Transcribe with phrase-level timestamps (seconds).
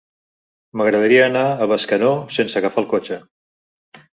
[0.81, 3.19] M'agradaria anar a Bescanó sense agafar el cotxe.